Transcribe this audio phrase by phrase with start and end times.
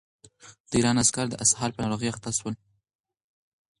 [0.69, 2.55] د ایران عسکر د اسهال په ناروغۍ اخته شول.